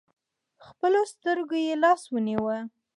خپلو 0.67 0.99
سترکو 1.11 1.57
تې 1.65 1.73
لاس 1.83 2.01
ونیوئ. 2.13 2.59